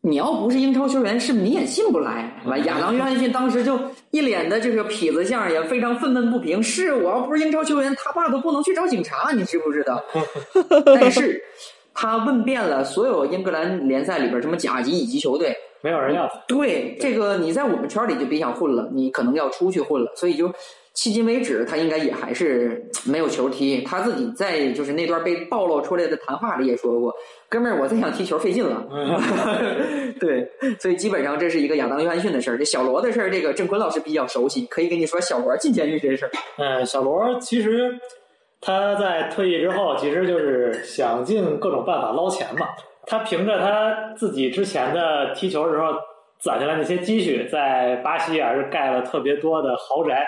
[0.03, 2.41] 你要不是英超球员，是你也进不来。
[2.45, 6.61] 完，亚当约翰逊当时就一脸的这个痞子相，也非常愤愤不平。
[6.61, 10.03] 是我要不是英超球员，他爸都不能去找警察，你知不知道？
[10.85, 11.39] 但是，
[11.93, 16.27] 他问遍了所有英格兰联赛里边什么甲级、乙级球队，没有人要。
[16.47, 20.11] 对这个，你在我们圈里就别想混了，你可能要出去混了。
[20.15, 20.51] 所以就
[20.93, 23.81] 迄今为止，他应该也还是没有球踢。
[23.81, 27.13] 他自己在就是那段被暴露出来的谈话里也说过。
[27.47, 28.85] 哥们儿，我再想踢球费劲了。
[30.19, 30.45] 对，
[30.79, 32.57] 所以基本上这是一个亚当约翰逊的事儿。
[32.57, 36.31] 这小罗的事儿，这个郑坤老师比较熟悉，可以跟你说小罗进监狱这事儿。
[36.57, 37.97] 嗯，小罗其实
[38.59, 42.67] 他在退役之后，其实就是想尽各种办法捞钱嘛。
[43.05, 45.87] 他凭着他自己之前的踢球时候
[46.39, 50.27] 攒下来那些积蓄，在巴西啊是盖了特别多的豪宅。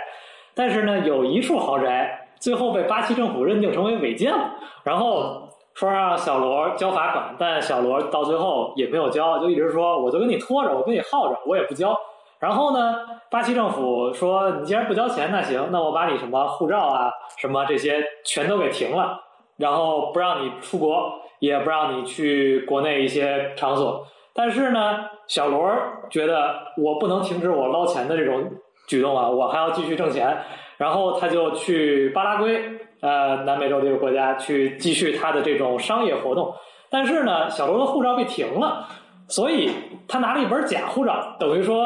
[0.56, 5.50] 但是呢，有一处豪宅最后被巴西政府认定成为违建了，然后。
[5.76, 11.98] 说让小罗交罚款，但小罗到最后也没有交，就一直说我就跟你拖着，我跟你耗着，我也不交。
[12.38, 13.00] 然后呢，
[13.32, 19.20] 巴西政府说你既然不交钱，那行，那我把你什么护照啊、什么这些全都给停了，
[19.58, 24.06] 然后不让你出国，也不让你去国内一些场所。
[24.32, 25.76] 但是呢，小罗
[26.12, 28.48] 觉得我不能停止我捞钱的这种
[28.88, 30.38] 举动啊，我还要继续挣钱。
[30.78, 32.62] 然后他就去巴拉圭，
[33.00, 36.54] 呃，南美洲这个国家去继续他的这种商业活动。
[36.90, 38.88] 但是呢，小罗的护照被停了，
[39.28, 39.72] 所以
[40.08, 41.86] 他拿了一本假护照，等于说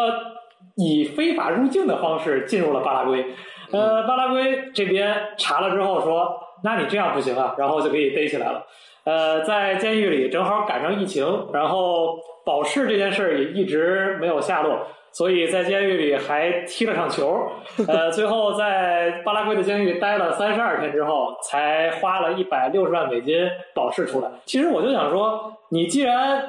[0.75, 3.25] 以非法入境的方式进入了巴拉圭。
[3.71, 8.65] 呃，巴拉圭这边查了之后说，那你这样不行啊，然后就给你逮起来了。
[9.03, 14.79] 呃，在监狱里正好赶上疫情，然后保释这件事儿也一直没有下落，
[15.17, 17.49] 所以在监狱里还踢了场球。
[17.87, 24.29] 呃，最后在巴拉圭的监狱待了三十二天之后，才花了一百六十万美金保释出来。
[24.45, 26.47] 其实我就想说，你既然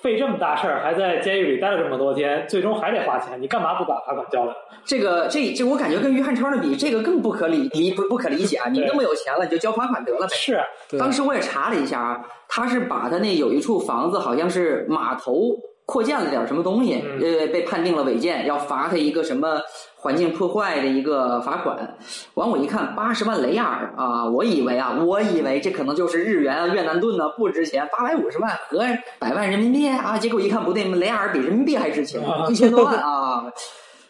[0.00, 4.56] 费这么大事儿，还在监狱里待了这么多天，最终还得花钱，你干嘛不把罚款交了？
[4.86, 8.70] 这个这这，我感觉跟于汉超的比，这个更不可理理不不可理解啊！
[8.70, 10.28] 你那么有钱了，你就交罚款得了呗。
[10.28, 10.58] 是，
[10.98, 15.52] 当时我也查了一下啊，他是把他那有一处房子，好像是码头
[15.86, 19.60] 扩建了点什么东西，呃，被判定了违建，要罚他一个什么
[19.94, 21.96] 环境破坏的一个罚款。
[22.34, 28.84] 完我一看，八十万雷亚尔啊，我以为啊，我以为这可能就是日元啊、越南盾呢，不值钱，八百五十万和
[29.18, 33.44] 百万人民币啊，结果一看不对，雷亚尔比人民币还值钱，一千多万啊。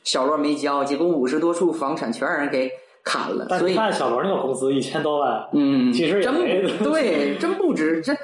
[0.02, 2.70] 小罗没交，结果五十多处房产全让人给
[3.02, 3.58] 砍了。
[3.58, 6.32] 所以看小罗那个工资一千多万，嗯，其实真
[6.78, 8.00] 对，真不值。
[8.00, 8.14] 这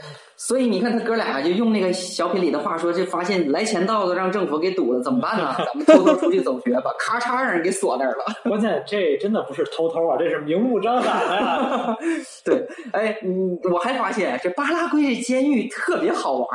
[0.45, 5.55] 所以你看他哥俩就用那个小品里的话说，就发现来钱道子让政府给堵了，怎么办呢？
[5.65, 8.25] 咱们偷偷出去走穴吧，咔嚓让人给锁那儿了。
[8.51, 11.97] 关键这真的不是偷偷啊，这是明目张胆的呀。
[12.45, 16.49] 对，哎，嗯，我还发现这巴拉圭这监狱特别好玩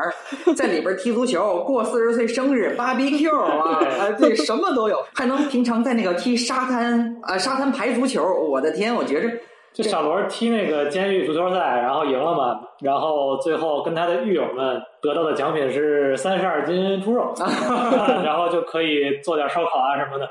[0.53, 8.21] 在里边踢足球，过四十岁生日，BBQ 啊，啊，对，什么都有，还能平常在那个踢沙滩啊，沙滩排足球。
[8.51, 9.31] 我的天，我觉着。
[9.77, 17.31] 就小罗踢那个监狱足球赛，然后赢了嘛，然后最后跟他的狱友们得到的奖品是三十二斤猪肉，
[18.25, 20.27] 然后就可以做点烧烤啊什么的。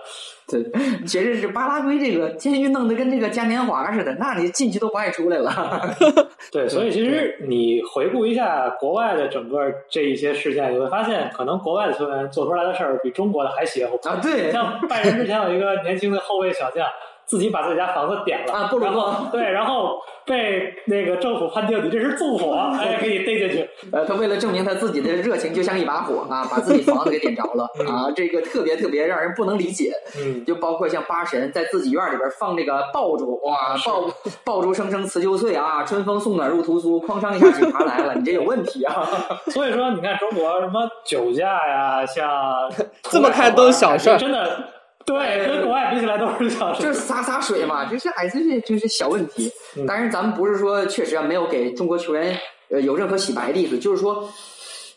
[0.49, 0.65] 对，
[1.07, 5.53] 其实是巴拉圭这个监狱弄得跟这个嘉年华似的，那你进去都不爱出来了。
[6.51, 14.19] 对，所以其实你回顾一下国外的整个这一些事件，你会发现，可能国外的球员做出来的事儿比中国的还邪乎啊。
[14.21, 16.85] 对，像拜仁之前有一个年轻的后卫小将。
[17.27, 23.69] 自己把自己家房子点了啊，不然后对，然后被那个政府判定你这是纵火， 哎，给你逮进去。
[23.93, 29.93] 呃，他为了证明他自己的热情就像一把火啊，把自己房子给点着了啊，这个特别特别让人不能理解。
[30.19, 34.05] 嗯，就包括像八神在自己院里边放这个爆竹，哇，爆
[34.45, 39.07] 爆竹声声辞旧岁啊，春风送暖入屠苏，哐当一下警察来了，你这有问题啊。
[39.51, 42.71] 所以说，你看中国什么酒驾呀，像
[43.11, 44.76] 这么看都是小事儿，真的。
[45.07, 49.51] 对，跟国外比起来都是小事，就是洒洒水嘛，就是哎，这是就是小问题。
[49.87, 52.37] 当然，咱们不是说确实啊，没有给中国球员
[52.71, 54.29] 呃有任何洗白的意思，就是说，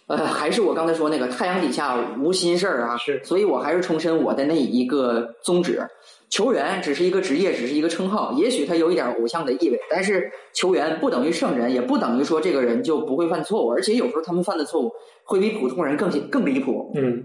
[0.07, 2.97] 呃，还是我刚才说那个太阳底下无心事儿啊。
[2.97, 5.87] 是，所以我还是重申我的那一个宗旨：
[6.31, 14.91] 球员只是一个职业，只是一个称号，也许他有一点偶像的意味，但是球员不等于圣人，也不等于说这个人就不会犯错误，而且有时候他们犯的错误
[15.23, 16.91] 会比普通人更更离谱。
[16.95, 17.23] 嗯。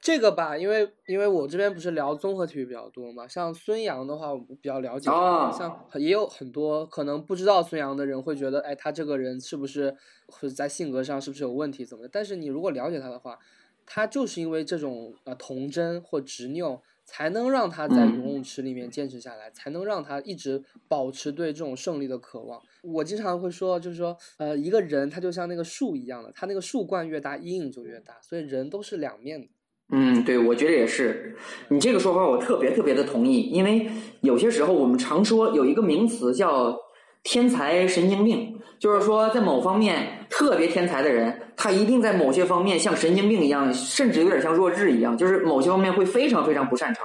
[0.00, 5.10] 这个吧，因为因为我这边不是聊综合体育比较多嘛，像孙杨的话，我比较了解。
[5.10, 9.94] 像也有很多可能不知道孙杨的人会觉得，哎，他这个人是不是
[10.26, 12.08] 或者在性格上是不是有问题怎么的？
[12.10, 13.38] 但是你如果了解他的话，
[13.84, 22.62] 他就是因为这种呃童真或执拗，才能让他在游泳池里面坚持下来，才能让他一直保持对这种胜利的渴望。
[22.82, 29.48] 我经常会说，就是说，呃，一个人他就像那个树一样的，他那个树冠越大，阴影就越大，所以人都是两面的。
[29.92, 31.36] 嗯，对，我觉得也是。
[31.68, 36.76] 你这个说法我特别特别的同意，因为有些时候我们常说有一个名词叫
[37.24, 47.04] “天才神经病”，就是说在某方面特别天才的人，他一定在某些方面像神经病一样，甚至有点像弱智一样，就是某些方面会非常非常不擅长。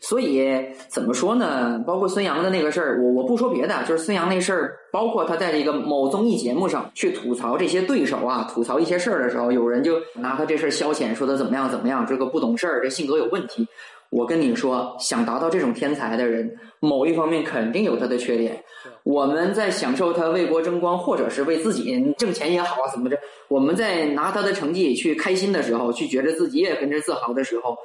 [0.00, 0.48] 所以
[0.88, 1.78] 怎么说呢？
[1.86, 13.66] 包括孙杨的那个事儿，我我不说别的，就是孙杨那事儿，包括他在这个某综艺节目上去吐槽这些对手啊，吐槽一些事儿的时候，有人就拿他这事儿消遣，说他怎么样怎么样，这个不懂事儿，这性格有问题。
[14.10, 16.48] 我跟你说，想达到这种天才的人，
[16.80, 18.62] 某一方面肯定有他的缺点。
[19.06, 23.16] 我们在享受他为国争光，或者是为自己挣钱也好啊，怎么着？
[23.46, 27.76] 我们在拿他的成绩去开心的时候，去觉得自己也跟着自豪的时候，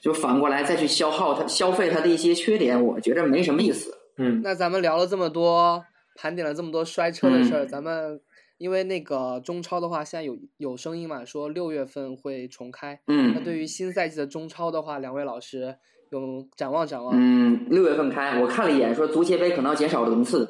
[0.00, 3.94] 就反过来再去消耗他、消费他的一些缺点，我觉着没什么意思。
[4.16, 5.84] 嗯，那咱们聊了这么多，
[6.16, 8.20] 盘点了这么多摔车的事儿，咱们。
[8.56, 13.00] 因为那个中超的话，现在有有声音嘛，说六月份会重开。
[13.06, 15.74] 嗯，那对于新赛季的中超的话，两位老师
[16.10, 17.14] 有展望展望？
[17.16, 20.46] 嗯，六月份开，我看了一眼，说足协杯可能要减少轮次。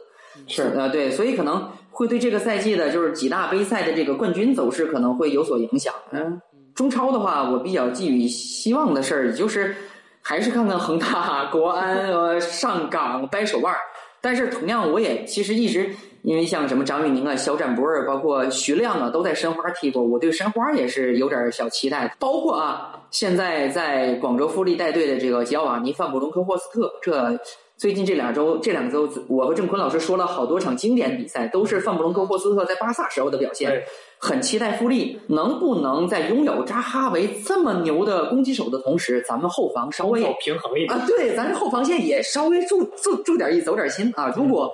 [0.46, 5.92] 是呃对，所以可能会对这个赛季的就是几大杯赛的这个冠军走势可能会有所影响。
[6.12, 6.40] 嗯，
[6.74, 9.74] 中超的话，我比较寄予希望的事儿也就是
[10.22, 13.78] 还是看看恒大、国安、呃上港掰手腕儿。
[14.22, 15.90] 但是同样，我也其实一直
[16.22, 22.14] 因为像什么张玉宁啊、肖战博尔，包括徐亮啊，都在申花踢过，我对申花也是有点小期待。
[22.18, 27.38] 包括啊，现在在广州富力带队的这个吉奥瓦尼·范布隆科霍斯特，这
[27.80, 33.82] 最近这两周这两周，我和郑坤老师说了好多场经典比赛，都是范布隆科霍斯特在巴萨时候的表现。
[34.18, 44.30] 很期待富力能不能在拥有扎哈维这么牛的攻击手的同时，咱们后防稍微平衡一点啊，对，咱这后防线也稍微注注注点意，走点心啊。
[44.36, 44.70] 如果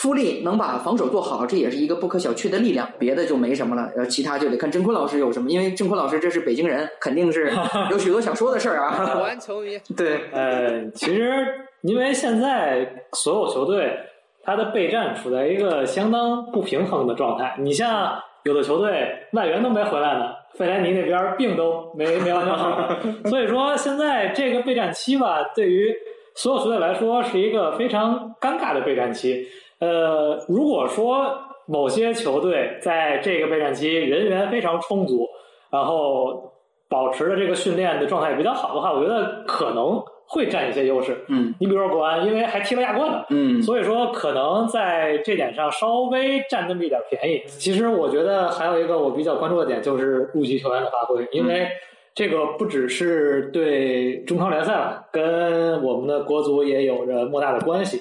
[0.00, 2.88] 富力能把防守做好，这也是一个不可小觑的力量。
[2.98, 7.52] 别的就没什么了，呃，其他就得看郑坤老师有什么，因为郑坤老师这是北京人，肯定是
[7.90, 9.04] 有许多想说的事儿啊。
[9.14, 11.46] 国安球迷， 对，呃，其实
[11.82, 13.94] 因为现在所有球队
[14.42, 18.18] 他的备战处在一个相当不平衡的状态，你像。
[18.44, 22.88] 有的球队外援都没回来呢，费莱尼那边病都没没完全好，
[23.26, 25.94] 所以说现在这个备战期吧，对于
[26.34, 29.46] 所有球队来说是一个非常尴尬的备战期。
[29.80, 35.28] 呃，如果说某些球队在这个备战期人员非常充足，
[35.70, 36.52] 然后
[36.88, 40.02] 保持的这个训练的状态也比较好的话，我觉得可能。
[40.32, 47.42] 会占一些优势，嗯，你比如说国安，因为还踢了亚冠呢，嗯，所以说可能在这点上稍微占那么一点便宜。
[47.48, 51.66] 其实我觉得还有一个我比较关注的点就是入籍球员的发挥，因为
[52.14, 58.00] 这个不只是对中超联赛了，跟我们的国足也有着莫大的关系。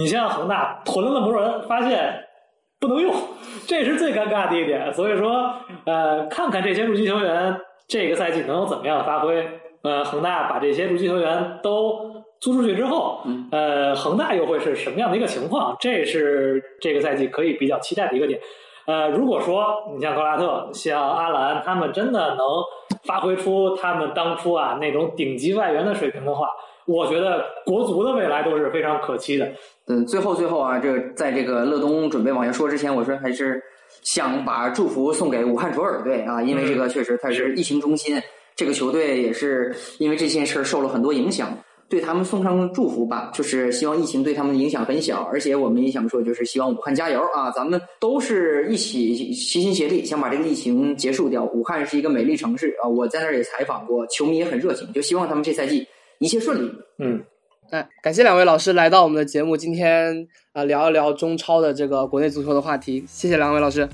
[0.00, 2.24] 你像恒大囤了那么多人，发现
[2.80, 3.14] 不能用，
[3.66, 4.90] 这是最尴尬的一点。
[4.94, 5.52] 所以说，
[5.84, 7.54] 呃，看看这些入籍球员
[7.86, 9.46] 这个赛季能有怎么样的发挥。
[9.82, 13.20] 呃，恒大把这些入籍球员都租出去之后，
[13.52, 15.76] 呃，恒大又会是什么样的一个情况？
[15.78, 18.40] 这是这个赛季可以比较期待的一个点。
[18.86, 22.38] 呃，如果说你像格拉特、像阿兰，他们真的能
[23.04, 26.48] 发挥出他们当初啊那种顶级外援的水平的话，
[26.86, 29.46] 我觉得国足的未来都是非常可期的。
[29.90, 33.60] 嗯，最后最后啊，这在这个乐东准备往下说之前，我说还是
[34.02, 38.22] 想把祝福送给武汉卓尔队啊，因为这个确实它是疫情中心。
[38.54, 43.32] 这个球队也是因为这件事受了很多影响，对他们送上祝福吧。
[43.34, 47.50] 就是希望疫情对他们的影响很小，而且我们也想说，就是希望武汉加油啊！
[47.50, 51.44] 咱们都是一起齐心协力，想把这个疫情结束掉。
[51.46, 55.86] 武汉是一个美丽城市啊，我在那儿也采访过，球迷也很热情，就希望他们这赛季
[56.18, 56.70] 一切顺利。
[56.98, 57.20] 嗯，
[57.72, 63.88] 那感谢两位老师来到我们的节目，今天啊聊一聊中超的这个国内足球的话题，谢谢两位老师。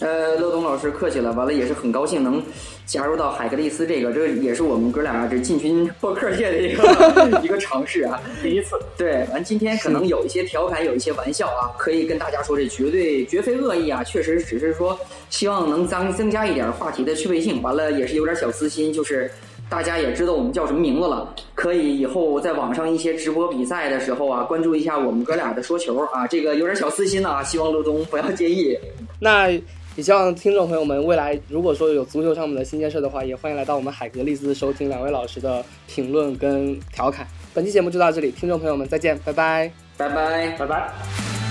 [0.00, 2.42] 呃，乐东老师客气了，完了也是很高兴能
[2.84, 8.74] 加入到海格力斯这个，这也是我们哥俩这进军播客界的一个 一个尝试啊，第一次。
[8.96, 14.98] 对，完今天可能有一些调侃，有一些玩笑啊，可以跟大家说，这绝对绝非恶意啊，确实只是说
[15.30, 19.30] 希望能增增加一点话题的趣味性，完了也是有点小私心，就是
[19.72, 28.78] 大家也知道我们叫什么名字了，可以以后在网上一些直播比赛的时候啊，关注一下我们哥俩的说球啊，这个有点小私心啊，希望乐东不要介意。
[29.18, 29.50] 那。
[29.94, 37.26] 也希望听众朋友们未来如果说有足球上面的新鲜事的话，也欢迎来到我们海格力斯收听两位老师的评论跟调侃。
[37.52, 41.41] 本期节目就到这里，听众朋友们再见，拜拜，拜拜，拜拜。